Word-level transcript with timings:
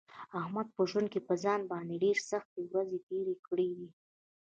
احمد 0.39 0.67
په 0.75 0.81
ژوند 0.89 1.07
کې 1.13 1.19
په 1.27 1.33
ځان 1.43 1.61
باندې 1.71 2.01
ډېرې 2.03 2.21
سختې 2.31 2.61
ورځې 2.69 2.99
تېرې 3.07 3.35
کړې 3.45 3.69
دي. 3.77 3.89